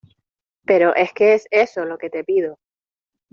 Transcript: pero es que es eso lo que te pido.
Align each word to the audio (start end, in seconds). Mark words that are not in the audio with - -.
pero 0.65 0.95
es 0.95 1.13
que 1.13 1.35
es 1.35 1.45
eso 1.51 1.85
lo 1.85 1.99
que 1.99 2.09
te 2.09 2.23
pido. 2.23 2.57